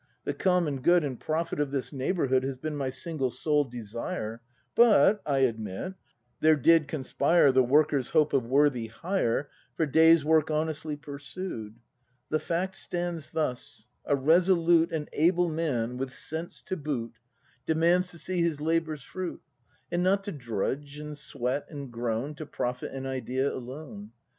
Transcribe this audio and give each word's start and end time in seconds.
The 0.23 0.33
common 0.33 0.81
good 0.81 1.03
And 1.03 1.19
profit 1.19 1.59
of 1.59 1.69
this 1.69 1.93
neighbourhood 1.93 2.41
Has 2.43 2.57
been 2.57 2.75
my 2.75 2.89
single, 2.89 3.29
sole 3.29 3.65
desire. 3.65 4.41
But, 4.73 5.21
I 5.27 5.41
admit, 5.45 5.93
there 6.39 6.55
did 6.55 6.87
conspire 6.87 7.51
The 7.51 7.61
worker's 7.61 8.09
hope 8.09 8.33
of 8.33 8.47
worthy 8.47 8.87
hire 8.87 9.47
For 9.77 9.85
day's 9.85 10.25
work 10.25 10.49
honestly 10.49 10.95
pursued. 10.95 11.75
The 12.29 12.39
fact 12.39 12.73
stands 12.77 13.29
thus: 13.29 13.87
a 14.03 14.15
resolute 14.15 14.91
And 14.91 15.07
able 15.13 15.49
man, 15.49 15.97
with 15.97 16.15
sense 16.15 16.63
to 16.63 16.75
boot. 16.77 17.11
ACT 17.11 17.69
IV] 17.69 17.77
BRAND 17.77 17.79
171 17.79 18.01
Demands 18.01 18.11
to 18.11 18.17
see 18.17 18.41
his 18.41 18.59
labour's 18.59 19.03
fruit, 19.03 19.43
And 19.91 20.01
not 20.01 20.23
to 20.23 20.31
drudge 20.31 20.97
and 20.97 21.15
sweat 21.15 21.67
and 21.69 21.93
groan 21.93 22.33
To 22.37 22.47
profit 22.47 22.91
an 22.91 23.05
Idea 23.05 23.53
alone. 23.53 24.13